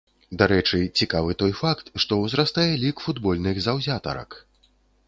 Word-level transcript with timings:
Дарэчы, 0.41 0.79
цікавы 1.01 1.35
той 1.43 1.53
факт, 1.61 1.93
што 2.05 2.19
ўзрастае 2.25 2.69
лік 2.87 3.05
футбольных 3.07 3.65
заўзятарак. 3.69 4.31